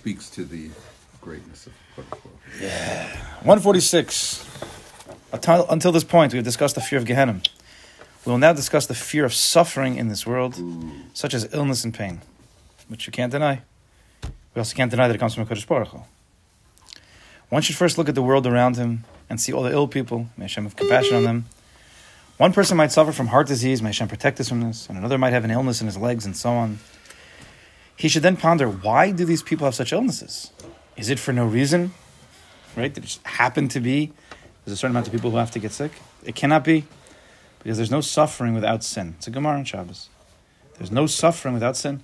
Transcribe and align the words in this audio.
speaks 0.00 0.30
to 0.30 0.46
the 0.46 0.70
greatness 1.20 1.66
of 1.66 1.74
Kodesh 1.94 2.08
Baruch 2.08 2.22
Hu. 2.22 3.46
146. 3.46 4.48
Until, 5.30 5.66
until 5.68 5.92
this 5.92 6.04
point, 6.04 6.32
we 6.32 6.38
have 6.38 6.44
discussed 6.44 6.74
the 6.74 6.80
fear 6.80 6.98
of 6.98 7.04
Gehenna. 7.04 7.42
We 8.24 8.32
will 8.32 8.38
now 8.38 8.54
discuss 8.54 8.86
the 8.86 8.94
fear 8.94 9.26
of 9.26 9.34
suffering 9.34 9.96
in 9.96 10.08
this 10.08 10.26
world, 10.26 10.58
such 11.12 11.34
as 11.34 11.52
illness 11.52 11.84
and 11.84 11.92
pain, 11.92 12.22
which 12.88 13.06
you 13.06 13.12
can't 13.12 13.30
deny. 13.30 13.60
We 14.54 14.60
also 14.60 14.74
can't 14.74 14.90
deny 14.90 15.06
that 15.06 15.14
it 15.16 15.18
comes 15.18 15.34
from 15.34 15.44
Kodesh 15.44 15.66
Baruch 15.66 15.88
Hu. 15.88 16.00
One 17.50 17.60
should 17.60 17.76
first 17.76 17.98
look 17.98 18.08
at 18.08 18.14
the 18.14 18.22
world 18.22 18.46
around 18.46 18.76
him 18.76 19.04
and 19.28 19.38
see 19.38 19.52
all 19.52 19.64
the 19.64 19.70
ill 19.70 19.86
people. 19.86 20.28
May 20.38 20.44
Hashem 20.44 20.64
have 20.64 20.76
compassion 20.76 21.14
on 21.14 21.24
them. 21.24 21.44
One 22.38 22.54
person 22.54 22.78
might 22.78 22.90
suffer 22.90 23.12
from 23.12 23.26
heart 23.26 23.48
disease. 23.48 23.82
May 23.82 23.90
Hashem 23.90 24.08
protect 24.08 24.40
us 24.40 24.48
from 24.48 24.62
this. 24.62 24.88
And 24.88 24.96
another 24.96 25.18
might 25.18 25.34
have 25.34 25.44
an 25.44 25.50
illness 25.50 25.82
in 25.82 25.86
his 25.86 25.98
legs 25.98 26.24
and 26.24 26.34
so 26.34 26.52
on. 26.52 26.78
He 28.00 28.08
should 28.08 28.22
then 28.22 28.38
ponder 28.38 28.66
why 28.66 29.10
do 29.10 29.26
these 29.26 29.42
people 29.42 29.66
have 29.66 29.74
such 29.74 29.92
illnesses? 29.92 30.52
Is 30.96 31.10
it 31.10 31.18
for 31.18 31.34
no 31.34 31.44
reason? 31.44 31.92
Right? 32.74 32.94
Did 32.94 33.04
it 33.04 33.08
just 33.08 33.26
happen 33.26 33.68
to 33.68 33.78
be? 33.78 34.10
There's 34.64 34.72
a 34.72 34.76
certain 34.78 34.92
amount 34.92 35.08
of 35.08 35.12
people 35.12 35.30
who 35.30 35.36
have 35.36 35.50
to 35.50 35.58
get 35.58 35.70
sick. 35.70 35.92
It 36.24 36.34
cannot 36.34 36.64
be 36.64 36.86
because 37.62 37.76
there's 37.76 37.90
no 37.90 38.00
suffering 38.00 38.54
without 38.54 38.82
sin. 38.82 39.16
It's 39.18 39.26
a 39.26 39.30
Gemara 39.30 39.58
on 39.58 39.64
Shabbos. 39.66 40.08
There's 40.78 40.90
no 40.90 41.06
suffering 41.06 41.52
without 41.52 41.76
sin. 41.76 42.02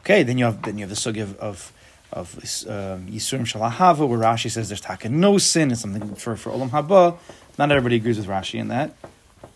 Okay, 0.00 0.22
then 0.22 0.36
you 0.36 0.44
have 0.44 0.60
then 0.60 0.76
you 0.76 0.86
have 0.86 0.90
the 0.90 0.94
sugi 0.94 1.22
of 1.22 1.38
of, 1.38 1.72
of 2.12 2.34
um, 2.68 3.06
Yisurim 3.06 3.46
shel 3.46 3.62
ahava, 3.62 4.06
where 4.06 4.18
Rashi 4.18 4.50
says 4.50 4.68
there's 4.68 4.82
taka 4.82 5.08
no 5.08 5.38
sin. 5.38 5.70
It's 5.70 5.80
something 5.80 6.16
for 6.16 6.36
for 6.36 6.50
Olam 6.50 6.68
Haba. 6.68 7.16
Not 7.58 7.70
everybody 7.70 7.96
agrees 7.96 8.18
with 8.18 8.26
Rashi 8.26 8.60
in 8.60 8.68
that, 8.68 8.94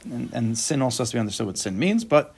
and, 0.05 0.33
and 0.33 0.57
sin 0.57 0.81
also 0.81 1.03
has 1.03 1.11
to 1.11 1.17
be 1.17 1.21
understood 1.21 1.47
what 1.47 1.59
sin 1.59 1.79
means. 1.79 2.07
But 2.07 2.35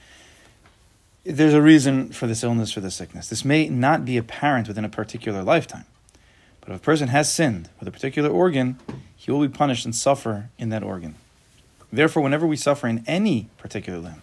there's 1.24 1.54
a 1.54 1.62
reason 1.62 2.10
for 2.10 2.26
this 2.26 2.42
illness, 2.42 2.72
for 2.72 2.80
this 2.80 2.96
sickness. 2.96 3.28
This 3.28 3.44
may 3.44 3.68
not 3.68 4.04
be 4.04 4.16
apparent 4.16 4.68
within 4.68 4.84
a 4.84 4.88
particular 4.88 5.42
lifetime, 5.42 5.84
but 6.60 6.70
if 6.70 6.76
a 6.76 6.82
person 6.82 7.08
has 7.08 7.32
sinned 7.32 7.68
with 7.78 7.88
a 7.88 7.92
particular 7.92 8.28
organ, 8.28 8.78
he 9.16 9.30
will 9.30 9.40
be 9.40 9.48
punished 9.48 9.84
and 9.84 9.94
suffer 9.94 10.50
in 10.58 10.70
that 10.70 10.82
organ. 10.82 11.14
Therefore, 11.92 12.22
whenever 12.22 12.46
we 12.46 12.56
suffer 12.56 12.88
in 12.88 13.04
any 13.06 13.48
particular 13.58 13.98
limb, 13.98 14.22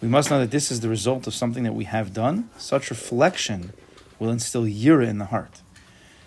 we 0.00 0.08
must 0.08 0.30
know 0.30 0.38
that 0.40 0.50
this 0.50 0.70
is 0.70 0.80
the 0.80 0.88
result 0.88 1.26
of 1.26 1.32
something 1.32 1.62
that 1.62 1.74
we 1.74 1.84
have 1.84 2.12
done. 2.12 2.50
Such 2.58 2.90
reflection 2.90 3.72
will 4.18 4.28
instill 4.28 4.64
yira 4.64 5.08
in 5.08 5.18
the 5.18 5.26
heart. 5.26 5.62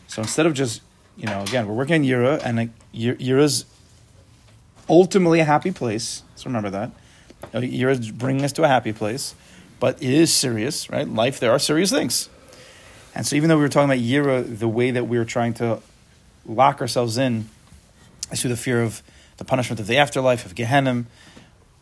So 0.07 0.22
instead 0.22 0.45
of 0.45 0.53
just, 0.53 0.81
you 1.16 1.27
know, 1.27 1.44
again, 1.44 1.67
we're 1.67 1.75
working 1.75 1.95
on 1.95 2.01
yira, 2.01 2.41
and 2.44 2.57
uh, 2.57 2.61
like, 2.61 2.69
yira's 2.94 3.66
ultimately 4.89 5.41
a 5.41 5.45
happy 5.45 5.72
place. 5.72 6.23
So 6.35 6.45
remember 6.45 6.69
that. 6.72 6.91
Is 7.53 8.11
bringing 8.11 8.43
us 8.43 8.52
to 8.53 8.63
a 8.63 8.67
happy 8.67 8.93
place, 8.93 9.33
but 9.80 10.02
it 10.02 10.09
is 10.09 10.33
serious, 10.33 10.89
right? 10.89 11.07
Life, 11.07 11.39
there 11.39 11.52
are 11.52 11.59
serious 11.59 11.91
things. 11.91 12.29
And 13.16 13.25
so 13.25 13.35
even 13.35 13.49
though 13.49 13.55
we 13.55 13.63
were 13.63 13.69
talking 13.69 13.89
about 13.89 14.03
Yira, 14.03 14.59
the 14.59 14.67
way 14.67 14.91
that 14.91 15.07
we 15.07 15.17
were 15.17 15.25
trying 15.25 15.53
to 15.55 15.81
lock 16.45 16.81
ourselves 16.81 17.17
in 17.17 17.49
is 18.31 18.41
through 18.41 18.49
the 18.49 18.57
fear 18.57 18.81
of 18.81 19.02
the 19.38 19.45
punishment 19.45 19.79
of 19.79 19.88
the 19.88 19.97
afterlife, 19.97 20.45
of 20.45 20.55
Gehenna, 20.55 21.05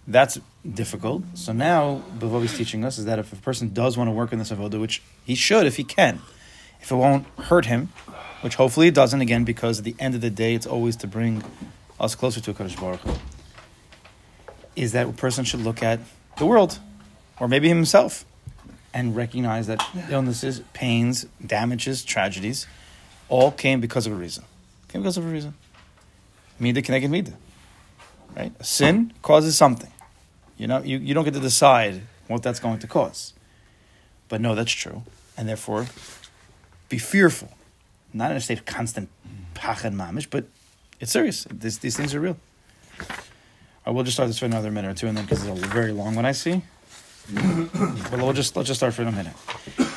that's 0.08 0.39
difficult. 0.70 1.23
So 1.34 1.52
now, 1.52 2.03
Bilvavi 2.19 2.45
is 2.45 2.58
teaching 2.58 2.86
us 2.86 2.97
is 2.97 3.06
that 3.06 3.19
if 3.19 3.34
a 3.34 3.38
person 3.38 3.73
does 3.73 3.97
want 3.97 4.08
to 4.08 4.12
work 4.12 4.31
in 4.31 4.40
this 4.40 4.52
avoda, 4.52 4.80
which 4.80 5.02
he 5.25 5.36
should 5.36 5.66
if 5.66 5.78
he 5.78 5.84
can, 5.84 6.22
if 6.81 6.92
it 6.92 6.95
won't 6.95 7.28
hurt 7.40 7.66
him, 7.66 7.90
which 8.42 8.56
hopefully 8.56 8.88
it 8.88 8.94
doesn't, 8.94 9.22
again, 9.22 9.44
because 9.44 9.80
at 9.80 9.86
the 9.86 9.95
end 9.97 10.14
of 10.14 10.22
the 10.22 10.30
day, 10.30 10.53
it's 10.53 10.67
always 10.67 10.95
to 10.97 11.08
bring 11.08 11.44
us 12.00 12.14
closer 12.14 12.40
to 12.42 12.52
a 12.52 12.53
Baruch 12.53 13.00
Hu, 13.00 13.16
is 14.76 14.92
that 14.94 15.08
a 15.08 15.12
person 15.12 15.45
should 15.45 15.62
look 15.62 15.81
at 15.81 16.00
the 16.38 16.45
world, 16.45 16.80
or 17.40 17.48
maybe 17.48 17.68
himself, 17.70 18.26
and 18.94 19.16
recognize 19.16 19.68
that 19.68 19.86
illnesses, 20.09 20.62
pains, 20.73 21.26
damages, 21.45 22.04
tragedies, 22.04 22.68
all 23.30 23.52
came 23.52 23.81
because 23.81 24.08
of 24.08 24.14
a 24.14 24.16
reason. 24.16 24.44
Came 24.88 25.02
because 25.02 25.18
of 25.18 25.26
a 25.26 25.30
reason. 25.30 25.53
Mida 26.59 26.81
keneged 26.81 27.09
mida. 27.09 27.34
Right? 28.36 28.53
A 28.59 28.64
sin 28.64 29.13
causes 29.22 29.58
something. 29.58 29.91
You 30.58 30.68
know, 30.68 30.81
you, 30.81 30.97
you 30.97 31.13
don't 31.13 31.25
get 31.25 31.34
to 31.34 31.40
decide 31.40 32.02
what 32.28 32.44
that's 32.44 32.59
going 32.59 32.80
to 32.80 32.88
cause. 32.88 33.34
But 34.30 34.42
no, 34.42 34.56
that's 34.56 34.72
true. 34.72 35.03
And 35.38 35.47
therefore, 35.47 35.88
be 36.90 36.97
fearful. 36.97 37.50
Not 38.13 38.31
in 38.31 38.38
a 38.38 38.42
state 38.42 38.59
of 38.59 38.66
constant 38.66 39.09
pachad 39.53 39.94
mamish, 39.94 40.28
but 40.30 40.46
it's 41.00 41.12
serious. 41.12 41.46
This, 41.52 41.78
these 41.78 41.97
things 41.97 42.16
are 42.16 42.22
real. 42.22 42.38
I 43.85 43.91
will 43.91 44.03
just 44.03 44.16
start 44.16 44.28
this 44.28 44.40
for 44.40 44.46
another 44.46 44.72
minute 44.72 44.91
or 44.91 44.94
two, 44.96 45.07
and 45.07 45.16
then 45.16 45.25
because 45.25 45.46
it's 45.46 45.63
a 45.63 45.68
very 45.68 45.91
long 45.91 46.16
one, 46.16 46.25
I 46.25 46.31
see. 46.31 46.62
but 47.34 48.19
we'll 48.19 48.34
just 48.34 48.56
let's 48.56 48.68
just 48.68 48.79
start 48.79 48.94
for 48.94 49.03
a 49.03 49.12
minute. 49.12 49.34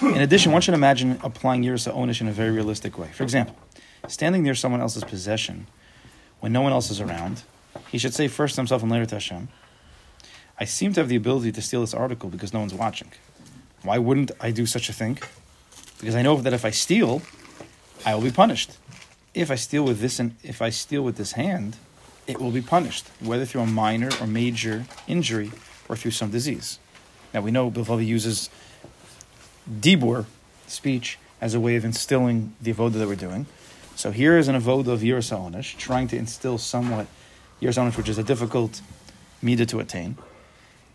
In 0.03 0.23
addition, 0.23 0.53
one 0.53 0.63
should 0.63 0.75
imagine 0.75 1.19
applying 1.23 1.63
Yiras 1.63 1.93
Onish 1.93 2.21
in 2.21 2.29
a 2.29 2.33
very 2.33 2.51
realistic 2.51 2.99
way. 2.99 3.09
For 3.13 3.23
example, 3.23 3.57
standing 4.09 4.43
near 4.43 4.55
someone 4.55 4.81
else's 4.81 5.05
possession 5.05 5.67
when 6.41 6.53
no 6.53 6.61
one 6.61 6.73
else 6.73 6.91
is 6.91 7.01
around, 7.01 7.43
he 7.91 7.99
should 7.99 8.15
say 8.15 8.29
first 8.29 8.55
to 8.55 8.61
himself 8.61 8.83
and 8.83 8.91
later 8.91 9.07
to 9.07 9.17
Hashem, 9.17 9.49
I 10.59 10.65
seem 10.65 10.93
to 10.95 11.01
have 11.01 11.09
the 11.09 11.17
ability 11.17 11.53
to 11.53 11.63
steal 11.63 11.81
this 11.81 11.95
article 11.95 12.29
because 12.31 12.53
no 12.53 12.61
one's 12.61 12.75
watching. 12.75 13.13
Why 13.83 13.99
wouldn't 13.99 14.31
I 14.41 14.51
do 14.51 14.67
such 14.67 14.89
a 14.89 14.93
thing? 14.93 15.19
Because 15.99 16.15
I 16.15 16.23
know 16.23 16.37
that 16.37 16.53
if 16.53 16.65
I 16.65 16.71
steal, 16.71 17.23
I 18.05 18.15
will 18.15 18.23
be 18.23 18.31
punished. 18.31 18.77
If 19.35 19.51
I 19.51 19.55
steal 19.57 19.85
with 19.85 20.01
this 20.01 20.19
and 20.19 20.35
if 20.43 20.63
I 20.63 20.71
steal 20.71 21.03
with 21.03 21.17
this 21.17 21.33
hand, 21.33 21.77
it 22.29 22.39
will 22.39 22.51
be 22.53 22.61
punished, 22.61 23.09
whether 23.21 23.47
through 23.47 23.63
a 23.63 23.67
minor 23.67 24.11
or 24.21 24.27
major 24.27 24.85
injury 25.09 25.51
or 25.89 25.97
through 25.97 26.11
some 26.11 26.31
disease. 26.31 26.79
Now 27.33 27.41
we 27.41 27.51
know 27.51 27.71
Bilvavi 27.71 28.07
uses 28.07 28.51
dibur, 29.69 30.27
speech, 30.67 31.19
as 31.41 31.55
a 31.55 31.61
way 31.61 31.75
of 31.77 31.85
instilling 31.85 32.55
the 32.61 32.73
avoda 32.73 32.93
that 32.93 33.09
we're 33.09 33.17
doing. 33.17 33.47
So 33.97 34.11
here 34.11 34.37
is 34.37 34.47
an 34.47 34.55
avoda 34.55 34.89
of 34.89 35.01
Yiras 35.01 35.33
Onish, 35.37 35.77
trying 35.77 36.07
to 36.09 36.17
instill 36.17 36.59
somewhat 36.59 37.07
Yiras 37.63 37.79
Onish, 37.79 37.97
which 37.97 38.09
is 38.09 38.19
a 38.19 38.23
difficult 38.23 38.83
midah 39.43 39.67
to 39.69 39.81
attain. 39.81 40.19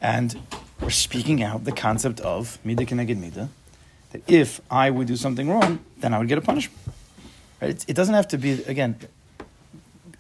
And 0.01 0.39
we're 0.81 0.89
speaking 0.89 1.41
out 1.41 1.63
the 1.63 1.71
concept 1.71 2.19
of 2.19 2.59
midah 2.63 2.87
keneged 2.87 3.17
midah, 3.17 3.49
that 4.11 4.21
if 4.27 4.61
I 4.69 4.91
would 4.91 5.07
do 5.07 5.15
something 5.15 5.49
wrong, 5.49 5.79
then 5.97 6.13
I 6.13 6.19
would 6.19 6.27
get 6.27 6.37
a 6.37 6.41
punishment. 6.41 6.79
Right? 7.61 7.71
It, 7.71 7.85
it 7.87 7.93
doesn't 7.95 8.13
have 8.13 8.27
to 8.29 8.37
be, 8.37 8.63
again, 8.65 8.97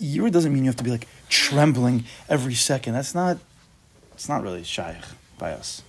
Yira 0.03 0.31
doesn't 0.31 0.53
mean 0.53 0.63
you 0.65 0.69
have 0.69 0.75
to 0.75 0.83
be 0.83 0.91
like 0.91 1.07
trembling 1.29 2.03
every 2.27 2.53
second. 2.53 2.93
That's 2.93 3.15
not, 3.15 3.37
it's 4.13 4.27
not 4.27 4.43
really 4.43 4.61
shayach 4.61 5.05
by 5.37 5.53
us. 5.53 5.81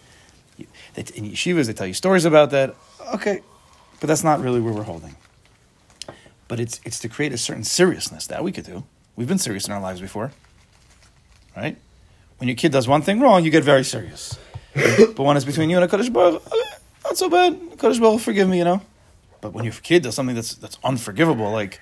In 0.58 1.24
yeshivas, 1.24 1.66
they 1.66 1.72
tell 1.72 1.86
you 1.86 1.94
stories 1.94 2.24
about 2.24 2.50
that. 2.50 2.76
Okay, 3.14 3.42
but 4.00 4.06
that's 4.06 4.22
not 4.22 4.40
really 4.40 4.60
where 4.60 4.72
we're 4.72 4.84
holding. 4.84 5.16
But 6.46 6.60
it's 6.60 6.80
it's 6.84 7.00
to 7.00 7.08
create 7.08 7.32
a 7.32 7.38
certain 7.38 7.64
seriousness 7.64 8.28
that 8.28 8.44
we 8.44 8.52
could 8.52 8.64
do. 8.64 8.84
We've 9.16 9.26
been 9.26 9.38
serious 9.38 9.66
in 9.66 9.72
our 9.72 9.80
lives 9.80 10.00
before, 10.00 10.30
right? 11.56 11.76
When 12.38 12.48
your 12.48 12.56
kid 12.56 12.70
does 12.70 12.86
one 12.86 13.02
thing 13.02 13.20
wrong, 13.20 13.44
you 13.44 13.50
get 13.50 13.64
very 13.64 13.82
serious. 13.82 14.38
but 14.74 15.18
when 15.18 15.36
it's 15.36 15.46
between 15.46 15.70
you 15.70 15.76
and 15.76 15.84
a 15.84 15.88
Kadosh 15.88 16.12
Baruch, 16.12 16.42
not 17.02 17.16
so 17.16 17.28
bad. 17.28 17.58
Kadosh 17.76 18.00
Baruch, 18.00 18.20
forgive 18.20 18.48
me, 18.48 18.58
you 18.58 18.64
know. 18.64 18.80
But 19.40 19.52
when 19.52 19.64
your 19.64 19.74
kid 19.74 20.02
does 20.04 20.14
something 20.14 20.36
that's 20.36 20.54
that's 20.54 20.78
unforgivable, 20.84 21.50
like, 21.50 21.80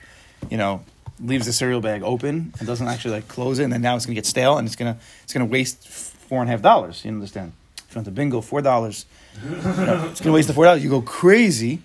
you 0.51 0.57
know, 0.57 0.85
leaves 1.21 1.47
the 1.47 1.53
cereal 1.53 1.81
bag 1.81 2.03
open 2.03 2.53
and 2.59 2.67
doesn't 2.67 2.89
actually 2.89 3.15
like 3.15 3.29
close 3.29 3.59
it, 3.59 3.65
and 3.65 3.73
then 3.73 3.83
now 3.83 3.97
it's 3.97 4.07
gonna 4.07 4.15
get 4.15 4.27
stale 4.27 4.59
and 4.59 4.67
it's 4.67 4.77
gonna 4.77 4.99
it's 5.23 5.33
gonna 5.33 5.47
waste 5.47 5.89
four 5.89 6.41
and 6.41 6.49
a 6.49 6.53
half 6.53 6.63
dollars. 6.63 7.05
You 7.05 7.11
understand? 7.11 7.53
If 7.77 7.95
you 7.95 7.99
went 7.99 8.07
to 8.07 8.13
bingo, 8.13 8.41
four 8.41 8.63
dollars. 8.63 9.07
You 9.43 9.51
know, 9.51 10.09
it's 10.11 10.21
gonna 10.21 10.35
waste 10.35 10.49
the 10.49 10.55
four 10.55 10.65
dollars. 10.65 10.83
You 10.83 10.91
go 10.91 11.03
crazy. 11.03 11.81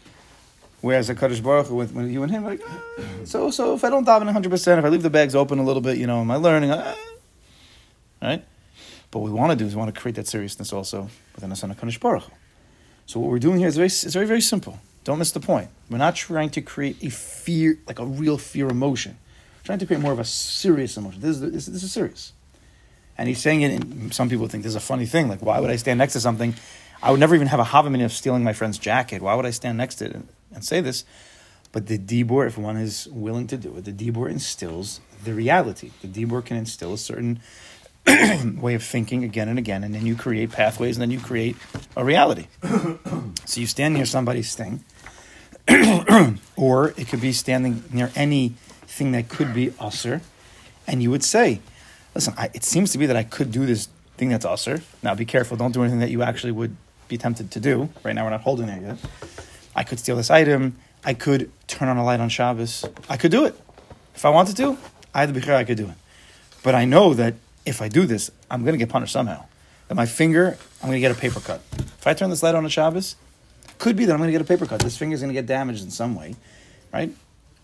Whereas 0.80 1.10
a 1.10 1.16
Kadosh 1.16 1.42
Baruch 1.42 1.72
with 1.72 1.92
when 1.92 2.12
you 2.12 2.22
and 2.22 2.32
him, 2.32 2.44
like, 2.44 2.62
ah, 2.68 2.82
so 3.26 3.50
so 3.50 3.74
if 3.74 3.84
I 3.84 3.90
don't 3.90 4.06
daven 4.06 4.26
100, 4.26 4.50
percent 4.50 4.80
if 4.80 4.86
I 4.86 4.90
leave 4.90 5.02
the 5.02 5.10
bags 5.10 5.34
open 5.34 5.58
a 5.58 5.64
little 5.64 5.82
bit, 5.82 5.98
you 5.98 6.06
know, 6.06 6.22
am 6.22 6.30
I 6.30 6.36
learning? 6.36 6.72
Ah, 6.72 6.96
right? 8.22 8.46
But 9.10 9.20
what 9.20 9.32
we 9.32 9.38
want 9.38 9.52
to 9.52 9.56
do 9.56 9.66
is 9.66 9.76
we 9.76 9.80
want 9.80 9.94
to 9.94 10.00
create 10.00 10.16
that 10.16 10.28
seriousness 10.28 10.72
also 10.72 11.10
within 11.34 11.52
us 11.52 11.64
on 11.64 11.72
a 11.72 11.76
Kadosh 11.76 12.00
Baruch 12.00 12.26
So 13.06 13.20
what 13.20 13.32
we're 13.32 13.40
doing 13.40 13.58
here 13.58 13.68
is 13.68 13.76
very, 13.76 13.88
it's 13.88 14.14
very, 14.14 14.28
very 14.28 14.42
simple. 14.42 14.80
Don't 15.08 15.20
miss 15.20 15.32
the 15.32 15.40
point. 15.40 15.70
We're 15.90 16.00
not 16.00 16.18
trying 16.18 16.50
to 16.50 16.62
create 16.62 17.02
a 17.02 17.10
fear, 17.10 17.80
like 17.88 17.98
a 17.98 18.06
real 18.06 18.38
fear 18.38 18.68
emotion. 18.68 19.18
We're 19.56 19.64
trying 19.64 19.80
to 19.80 19.86
create 19.86 20.02
more 20.02 20.12
of 20.12 20.20
a 20.20 20.26
serious 20.26 20.98
emotion. 20.98 21.22
This 21.22 21.38
is, 21.38 21.42
this, 21.54 21.66
this 21.68 21.84
is 21.84 21.94
serious. 21.94 22.34
And 23.18 23.30
he's 23.30 23.40
saying 23.40 23.62
it, 23.62 23.72
and 23.72 24.14
some 24.14 24.28
people 24.28 24.50
think 24.50 24.64
this 24.64 24.72
is 24.72 24.76
a 24.76 24.82
funny 24.82 25.06
thing. 25.06 25.30
Like, 25.30 25.42
why 25.42 25.62
would 25.62 25.70
I 25.70 25.78
stand 25.78 25.98
next 25.98 26.12
to 26.12 26.20
something? 26.20 26.56
I 27.02 27.12
would 27.12 27.22
never 27.22 27.36
even 27.36 27.48
have 27.48 27.62
a 27.62 27.64
hava 27.64 27.88
amina 27.88 28.04
of 28.04 28.12
stealing 28.12 28.44
my 28.44 28.52
friend's 28.52 28.78
jacket. 28.78 29.22
Why 29.22 29.34
would 29.34 29.46
I 29.46 29.52
stand 29.52 29.78
next 29.78 29.96
to 29.96 30.08
it 30.08 30.12
and, 30.12 30.28
and 30.54 30.66
say 30.66 30.82
this? 30.82 31.06
But 31.72 31.88
the 31.88 31.98
dibur, 31.98 32.46
if 32.46 32.58
one 32.58 32.76
is 32.76 33.08
willing 33.08 33.48
to 33.48 33.56
do 33.56 33.78
it, 33.78 33.86
the 33.86 33.94
dibur 33.94 34.30
instills 34.30 35.00
the 35.24 35.34
reality. 35.34 35.92
The 36.02 36.10
dibur 36.10 36.44
can 36.44 36.58
instill 36.58 36.94
a 36.94 36.98
certain 36.98 37.40
way 38.60 38.74
of 38.74 38.84
thinking 38.84 39.24
again 39.24 39.48
and 39.48 39.60
again, 39.60 39.86
and 39.86 39.96
then 39.96 40.06
you 40.06 40.16
create 40.16 40.52
pathways, 40.52 40.98
and 40.98 41.02
then 41.02 41.12
you 41.12 41.20
create 41.20 41.56
a 41.96 42.04
reality. 42.04 42.48
so 43.46 43.62
you 43.62 43.68
stand 43.68 43.94
near 43.94 44.06
somebody's 44.06 44.56
thing, 44.56 44.84
or 46.56 46.90
it 46.98 47.08
could 47.08 47.22
be 47.22 47.32
standing 47.32 47.84
near 47.92 48.12
anything 48.16 49.12
that 49.12 49.30
could 49.30 49.54
be 49.54 49.74
assur, 49.80 50.22
and 50.86 51.04
you 51.04 51.12
would 51.12 51.24
say, 51.24 51.62
"Listen, 52.16 52.34
I, 52.38 52.50
it 52.54 52.64
seems 52.64 52.92
to 52.94 52.98
be 52.98 53.06
that 53.06 53.16
I 53.16 53.24
could 53.24 53.52
do 53.52 53.66
this 53.66 53.90
thing 54.18 54.30
that's 54.30 54.46
assur. 54.46 54.82
Now, 55.04 55.16
be 55.16 55.26
careful; 55.26 55.58
don't 55.58 55.72
do 55.72 55.82
anything 55.82 56.00
that 56.00 56.10
you 56.10 56.24
actually 56.24 56.52
would 56.54 56.76
be 57.08 57.18
tempted 57.18 57.52
to 57.52 57.60
do. 57.60 57.90
Right 58.04 58.14
now, 58.14 58.24
we're 58.24 58.32
not 58.32 58.42
holding 58.42 58.70
it 58.70 58.82
yet. 58.82 58.98
I 59.76 59.84
could 59.84 60.00
steal 60.00 60.16
this 60.16 60.30
item. 60.30 60.78
I 61.06 61.14
could 61.14 61.52
turn 61.68 61.88
on 61.88 61.98
a 61.98 62.04
light 62.04 62.20
on 62.20 62.30
Shabbos. 62.30 62.84
I 63.10 63.18
could 63.18 63.32
do 63.32 63.46
it. 63.46 63.60
If 64.16 64.26
I 64.26 64.30
wanted 64.30 64.58
to, 64.58 64.78
I 65.14 65.22
had 65.22 65.34
the 65.34 65.40
Bechira, 65.40 65.56
I 65.56 65.64
could 65.64 65.78
do 65.78 65.86
it. 65.86 65.96
But 66.64 66.76
I 66.76 66.86
know 66.86 67.14
that 67.14 67.36
if 67.66 67.82
I 67.82 67.88
do 67.88 68.06
this, 68.06 68.32
I'm 68.50 68.64
going 68.64 68.74
to 68.74 68.78
get 68.78 68.90
punished 68.90 69.14
somehow. 69.14 69.46
That 69.88 69.96
my 69.96 70.06
finger, 70.06 70.58
I'm 70.82 70.90
going 70.90 70.96
to 70.96 71.00
get 71.00 71.12
a 71.12 71.20
paper 71.20 71.40
cut. 71.40 71.62
If 71.78 72.08
I 72.08 72.14
turn 72.14 72.30
this 72.30 72.44
light 72.44 72.56
on 72.56 72.64
on 72.64 72.70
Shabbos, 72.70 73.16
could 73.78 73.96
be 73.96 74.06
that 74.06 74.14
I'm 74.14 74.20
going 74.20 74.28
to 74.28 74.32
get 74.32 74.42
a 74.42 74.46
paper 74.46 74.66
cut. 74.66 74.82
This 74.82 74.98
finger's 74.98 75.22
going 75.22 75.34
to 75.34 75.40
get 75.40 75.46
damaged 75.46 75.84
in 75.84 75.92
some 75.92 76.16
way, 76.16 76.36
right? 76.94 77.12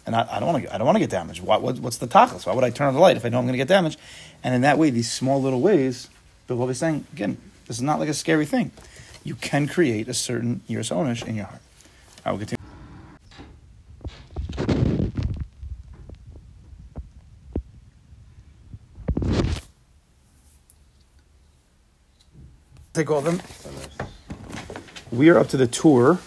And 0.06 0.16
I, 0.16 0.40
don't 0.40 0.52
want 0.52 0.64
to. 0.64 0.74
I 0.74 0.78
don't 0.78 0.86
want 0.86 0.98
to 0.98 1.00
get 1.00 1.10
damaged. 1.10 1.42
What, 1.42 1.62
what, 1.62 1.80
what's 1.80 1.98
the 1.98 2.08
tachlis? 2.08 2.46
Why 2.46 2.54
would 2.54 2.64
I 2.64 2.70
turn 2.70 2.88
on 2.88 2.94
the 2.94 3.00
light 3.00 3.16
if 3.16 3.26
I 3.26 3.30
know 3.30 3.40
I'm 3.40 3.46
going 3.46 3.54
to 3.54 3.58
get 3.58 3.70
damaged? 3.70 4.00
And 4.44 4.54
in 4.54 4.62
that 4.62 4.78
way, 4.78 4.90
these 4.90 5.10
small 5.10 5.42
little 5.42 5.62
ways, 5.62 6.10
Bill 6.48 6.58
will 6.58 6.68
be 6.68 6.74
saying 6.74 7.06
again, 7.14 7.38
this 7.68 7.78
is 7.78 7.82
not 7.82 8.00
like 8.00 8.10
a 8.10 8.14
scary 8.14 8.46
thing. 8.46 8.72
You 9.24 9.36
can 9.36 9.68
create 9.68 10.10
a 10.10 10.14
certain 10.14 10.62
yiras 10.70 10.92
onish 10.92 11.26
in 11.26 11.36
your 11.36 11.46
heart. 11.46 11.62
I 12.26 12.32
will 12.32 12.40
continue. 12.40 12.58
Take 22.94 23.10
all 23.10 23.20
of 23.20 23.24
them. 23.24 24.03
We 25.14 25.30
are 25.30 25.38
up 25.38 25.48
to 25.50 25.58
the 25.58 25.68
Tur. 25.68 26.18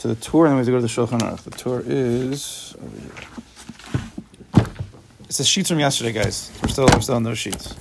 To 0.00 0.08
the 0.08 0.14
Tur, 0.16 0.44
and 0.44 0.48
then 0.48 0.52
we 0.52 0.58
have 0.58 0.66
to 0.66 0.72
go 0.72 0.76
to 0.76 0.82
the 0.82 0.88
Shulchan 0.88 1.20
Aruch. 1.20 1.44
The 1.44 1.50
Tur 1.50 1.82
is 1.86 2.76
over 2.78 3.00
here. 3.00 4.66
It's 5.24 5.38
the 5.38 5.44
sheets 5.44 5.70
from 5.70 5.80
yesterday, 5.80 6.12
guys. 6.12 6.52
We're 6.62 6.68
still 6.68 6.86
we're 6.92 7.00
still 7.00 7.14
on 7.14 7.22
those 7.22 7.38
sheets. 7.38 7.74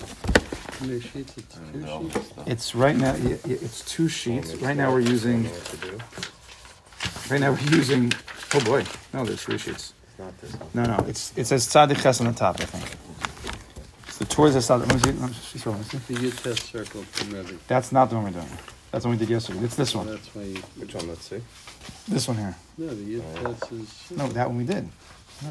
How 0.80 0.86
sheets? 0.86 1.36
It's 1.38 1.58
two 1.74 2.10
sheets? 2.10 2.34
It's 2.46 2.76
right 2.76 2.96
now. 2.96 3.14
yeah, 3.16 3.36
yeah, 3.46 3.58
It's 3.62 3.84
two 3.84 4.08
sheets. 4.08 4.56
Right 4.56 4.78
now 4.78 4.94
we're 4.94 5.02
using. 5.02 5.50
Right 7.30 7.42
now 7.42 7.52
we're 7.52 7.76
using. 7.76 8.14
Oh 8.54 8.64
boy! 8.64 8.86
No, 9.14 9.26
there's 9.26 9.44
three 9.44 9.58
sheets. 9.58 9.94
Not 10.18 10.40
this. 10.40 10.56
No, 10.74 10.86
no. 10.86 11.04
It's 11.10 11.38
it 11.38 11.44
says 11.44 11.68
Tzadik 11.68 12.02
Ches 12.02 12.22
on 12.22 12.28
the 12.28 12.34
top. 12.34 12.62
I 12.62 12.66
think. 12.66 12.86
It's 14.08 14.18
the 14.18 14.24
Tur 14.26 14.50
says 14.54 14.66
Tzadik. 14.66 14.88
Let 14.88 14.94
me 14.94 15.00
see. 15.02 15.12
Let 15.12 15.30
me 15.30 15.36
see. 15.36 15.70
Let 15.70 15.78
me 15.78 15.84
see. 15.84 16.14
The 16.14 16.22
U 16.22 16.32
test 16.32 16.64
circle 16.72 17.04
from 17.04 17.32
Rebbe. 17.32 17.60
That's 17.68 17.92
not 17.92 18.10
the 18.10 18.16
one 18.16 18.24
we're 18.24 18.32
doing. 18.32 18.48
That's 18.96 19.04
the 19.04 19.10
one 19.10 19.18
we 19.18 19.26
did 19.26 19.32
yesterday. 19.32 19.60
It's 19.60 19.76
this 19.76 19.94
one. 19.94 20.08
That's 20.08 20.34
why 20.34 20.44
you, 20.44 20.56
Which 20.78 20.96
one, 20.96 21.10
let's 21.10 21.26
see? 21.28 21.42
This 22.08 22.30
one 22.30 22.38
here. 22.38 22.56
no, 22.78 22.88
the 22.88 23.04
U 23.04 23.24
test 23.44 23.72
is. 23.74 24.12
No, 24.12 24.26
that 24.30 24.48
one 24.48 24.58
we 24.58 24.64
did. 24.64 24.88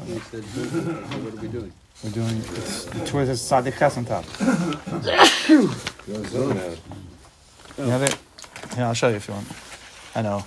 You 0.07 0.19
said, 0.31 0.43
what 0.43 1.31
are 1.37 1.41
we 1.43 1.47
doing? 1.49 1.71
We're 2.03 2.09
doing. 2.09 2.37
It's, 2.37 2.85
the 2.85 3.05
Tur 3.05 3.23
says 3.27 3.41
Tzadik 3.43 3.77
Ches 3.77 3.97
on 3.97 4.05
top. 4.05 4.25
You 7.77 7.83
have 7.85 8.01
it? 8.01 8.17
Yeah, 8.75 8.87
I'll 8.87 8.95
show 8.95 9.09
you 9.09 9.17
if 9.17 9.27
you 9.27 9.35
want. 9.35 9.47
I 10.15 10.23
know. 10.23 10.39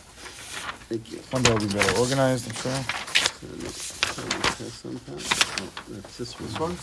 Thank 0.88 1.12
you. 1.12 1.18
One 1.30 1.44
day 1.44 1.52
will 1.52 1.60
be 1.60 1.66
better 1.66 2.00
organized. 2.00 2.48
I'm 2.48 2.54
sure. 2.56 2.82
So 2.82 3.46
the 3.46 3.62
next 3.62 4.00
time 4.00 4.26
we 4.26 4.42
test 4.42 4.82
sometime. 4.82 5.18
Oh, 5.60 5.70
That's 5.90 6.16
this 6.18 6.58
one. 6.58 6.76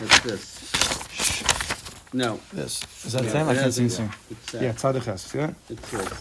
That's 0.00 0.20
this. 0.20 1.69
No. 2.12 2.40
This 2.52 2.82
is 3.04 3.12
that 3.12 3.22
the 3.22 3.30
same? 3.30 3.48
I 3.48 3.52
it 3.52 3.54
can't 3.54 3.64
has 3.66 3.76
see 3.76 3.82
anything. 3.82 4.12
It's 4.30 4.52
that. 4.52 4.62
Yeah, 4.62 4.72
Tzadik 4.72 5.04
Ches. 5.04 5.22
See 5.22 5.38
that? 5.38 5.54
It's 5.68 5.90
this. 5.90 6.12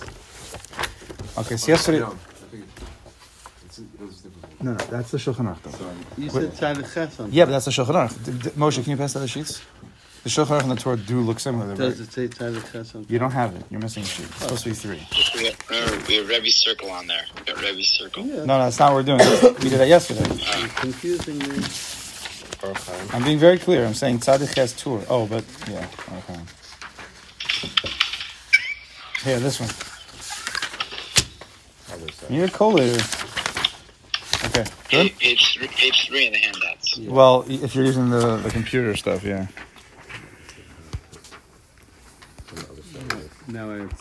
Okay, 1.37 1.57
so 1.57 1.71
yesterday. 1.71 1.99
No, 1.99 2.15
no, 4.61 4.73
that's 4.75 5.11
the 5.11 5.17
Shulchan 5.17 5.45
Aruch 5.55 5.61
though. 5.63 6.21
You 6.21 6.29
said 6.29 6.51
Tzaddik 6.51 6.93
Ches 6.93 7.19
on 7.19 7.31
Yeah, 7.31 7.45
but 7.45 7.51
that's 7.51 7.65
the 7.65 7.71
Shulchan 7.71 7.93
Aruch. 7.95 8.25
D- 8.25 8.31
d- 8.31 8.49
Moshe, 8.55 8.81
can 8.83 8.91
you 8.91 8.97
pass 8.97 9.13
the 9.13 9.19
other 9.19 9.27
sheets? 9.27 9.61
The 10.23 10.29
Shulchan 10.29 10.47
Aruch 10.59 10.63
and 10.63 10.71
the 10.71 10.75
Torah 10.75 10.97
do 10.97 11.21
look 11.21 11.39
similar. 11.39 11.67
They're 11.67 11.89
Does 11.89 12.01
it 12.01 12.11
say 12.11 12.27
Tzaddik 12.27 12.71
Ches 12.71 12.93
on 12.95 13.05
You 13.09 13.19
don't 13.19 13.31
have 13.31 13.55
it. 13.55 13.63
You're 13.69 13.79
missing 13.79 14.03
a 14.03 14.05
sheet. 14.05 14.25
It's 14.25 14.39
supposed 14.39 14.63
to 14.63 14.69
be 14.69 14.75
three. 14.75 15.07
We 15.35 15.45
have, 15.47 15.69
remember, 15.69 16.05
we 16.07 16.15
have 16.15 16.27
Rebbe 16.27 16.51
Circle 16.51 16.89
on 16.91 17.07
there. 17.07 17.23
We 17.37 17.53
got 17.53 17.61
Rebbe 17.63 17.83
Circle. 17.83 18.25
No, 18.25 18.45
no, 18.45 18.57
that's 18.59 18.79
not 18.79 18.93
what 18.93 19.05
we're 19.05 19.17
doing. 19.17 19.55
We 19.63 19.69
did 19.69 19.79
that 19.79 19.87
yesterday. 19.87 20.23
Confusing 20.75 21.37
me. 21.39 21.63
I'm 23.13 23.23
being 23.23 23.39
very 23.39 23.57
clear. 23.57 23.85
I'm 23.85 23.93
saying 23.93 24.19
Tzadik 24.19 24.53
Ches 24.53 24.73
Tur. 24.73 25.01
Oh, 25.09 25.25
but 25.27 25.45
yeah, 25.69 25.87
okay. 26.17 26.39
Here, 29.23 29.39
this 29.39 29.59
one. 29.59 29.69
You're 32.29 32.45
a 32.45 32.49
collator. 32.49 32.99
Okay, 34.47 34.65
good. 34.89 35.11
Pa- 35.11 35.17
Page 35.19 35.53
three, 35.53 35.67
page 35.67 36.07
three 36.07 36.27
in 36.27 36.33
the 36.33 36.39
handouts. 36.39 36.97
Well, 36.99 37.45
if 37.47 37.75
you're 37.75 37.85
using 37.85 38.09
the, 38.09 38.37
the 38.37 38.49
computer 38.49 38.95
stuff, 38.95 39.23
yeah. 39.23 39.47
Now 43.47 43.71
I 43.71 43.75
have 43.77 43.97